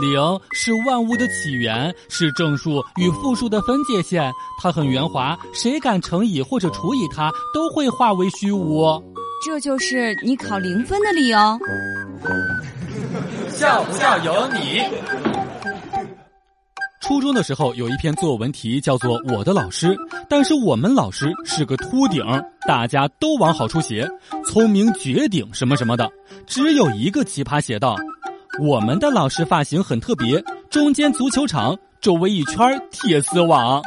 [0.00, 4.32] 零是万物的起源，是正数与负数的分界线。
[4.60, 9.02] 它很圆滑，谁敢乘以或者除以它，都会化为虚无。
[9.44, 11.38] 这就是你考零分的理由。
[13.48, 14.82] 笑不笑由你。
[17.00, 19.88] 初中的时候有一篇作文题叫做《我的老师》，
[20.28, 22.24] 但是我们老师是个秃顶，
[22.66, 24.08] 大家都往好处写，
[24.46, 26.08] 聪明绝顶什么什么的。
[26.46, 27.96] 只有一个奇葩写道
[28.60, 33.82] ：“我们的老师发型很特别，中间足球场，周围一圈铁丝网。”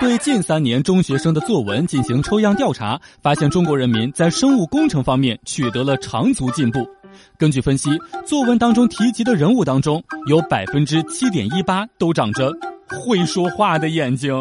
[0.00, 6.88] 对近三年中学生的作文进行抽样调查，发现中国人民在生物工程方面取得了长足进步。
[7.36, 7.90] 根据分析，
[8.24, 12.52] 作文当中提及的人物当中，有百分之七点一八都长着
[12.88, 14.32] 会说话的眼睛。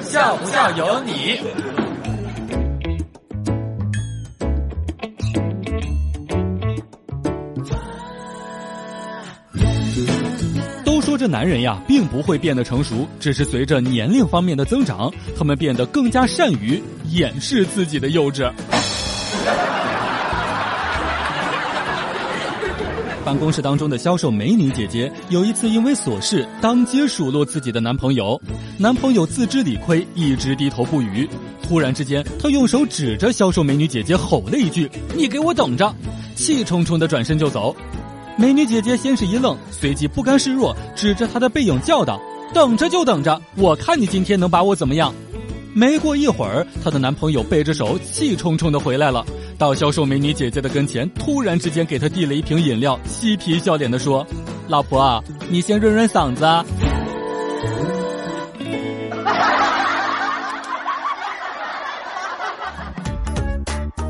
[0.00, 1.38] 笑不笑由你。
[10.84, 18.50] 都说这男人呀，并不会变得成熟，只是随着年龄方面的增长，他们变得更加善于掩饰自己的幼稚。
[23.24, 28.40] 办公室当中的销售美女姐姐有一次因为琐事当街数落自己的男朋友，
[28.78, 31.28] 男朋友自知理亏，一直低头不语。
[31.62, 35.94] 突然之间，他用手指着销售美女姐姐吼了一句：“你给我等着！”
[36.34, 37.76] 气冲冲的转身就走。
[38.40, 42.20] 美女姐姐先是一愣，随即不甘示弱，指着他的背影叫道
[42.54, 45.12] ：“等着就等着，我看你今天能把我怎么样！”
[45.74, 49.26] 没过一会儿，她的男朋友背着手，气冲冲的回来了，
[49.58, 54.24] 到销售美女姐姐的跟前，突然之间给她递了一瓶饮料，嬉皮笑脸的说
[54.68, 56.46] ：“老婆，你先润润嗓子。”